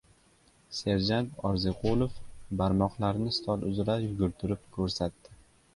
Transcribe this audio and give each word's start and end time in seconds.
Serjant 0.77 1.29
Orziqulov 1.49 2.17
barmoqlarini 2.63 3.35
stol 3.39 3.69
uzra 3.73 4.03
yugurtirib 4.09 4.67
ko‘rsatdi. 4.79 5.37